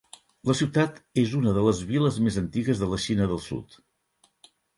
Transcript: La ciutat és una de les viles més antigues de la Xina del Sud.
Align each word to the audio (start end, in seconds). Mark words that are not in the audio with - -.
La 0.51 0.53
ciutat 0.59 0.95
és 1.23 1.35
una 1.39 1.53
de 1.57 1.65
les 1.67 1.81
viles 1.91 2.17
més 2.29 2.41
antigues 2.43 2.83
de 2.85 2.91
la 2.95 3.01
Xina 3.05 3.29
del 3.35 3.45
Sud. 3.51 3.79